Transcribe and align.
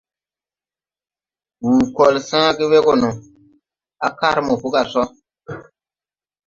Wù 1.67 1.73
kɔl 1.95 2.15
sããge 2.27 2.65
we 2.71 2.77
gɔ 2.85 2.93
no 3.01 3.09
á 4.05 4.07
kar 4.19 4.37
mopo 4.47 4.67
gà 4.73 4.81
sɔ. 4.91 5.03